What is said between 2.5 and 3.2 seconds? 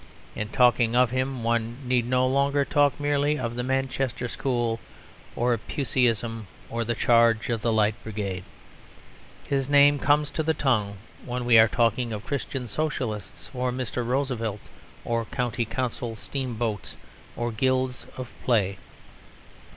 talk